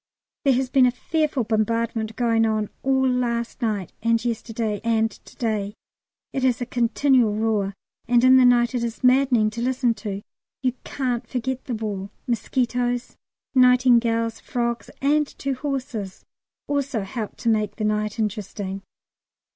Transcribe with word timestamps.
There 0.45 0.53
has 0.55 0.71
been 0.71 0.87
a 0.87 0.97
fearful 1.09 1.43
bombardment 1.43 2.15
going 2.15 2.43
on 2.43 2.71
all 2.81 3.07
last 3.07 3.61
night 3.61 3.93
and 4.01 4.25
yesterday 4.25 4.81
and 4.83 5.11
to 5.11 5.35
day; 5.35 5.75
it 6.33 6.43
is 6.43 6.59
a 6.59 6.65
continual 6.65 7.35
roar, 7.35 7.75
and 8.07 8.23
in 8.23 8.37
the 8.37 8.43
night 8.43 8.73
is 8.73 9.03
maddening 9.03 9.51
to 9.51 9.61
listen 9.61 9.93
to; 9.93 10.23
you 10.63 10.73
can't 10.83 11.27
forget 11.27 11.65
the 11.65 11.75
war. 11.75 12.09
Mosquitoes, 12.25 13.15
nightingales, 13.53 14.39
frogs, 14.39 14.89
and 15.03 15.27
two 15.37 15.53
horses 15.53 16.25
also 16.67 17.01
helped 17.03 17.37
to 17.41 17.49
make 17.49 17.75
the 17.75 17.85
night 17.85 18.17
interesting. 18.17 18.81